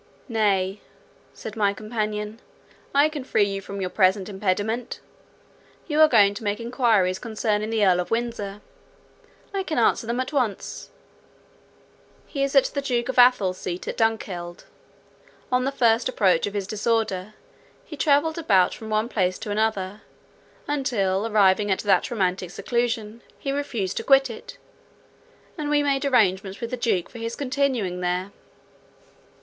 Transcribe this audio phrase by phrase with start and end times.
[0.29, 0.81] "Nay,"
[1.35, 2.39] said my companion,
[2.91, 4.99] "I can free you from your present impediment.
[5.85, 8.61] You are going to make enquiries concerning the Earl of Windsor.
[9.53, 10.89] I can answer them at once,
[12.25, 14.63] he is at the Duke of Athol's seat at Dunkeld.
[15.51, 17.35] On the first approach of his disorder,
[17.85, 20.01] he travelled about from one place to another;
[20.67, 24.57] until, arriving at that romantic seclusion he refused to quit it,
[25.59, 28.31] and we made arrangements with the Duke for his continuing there."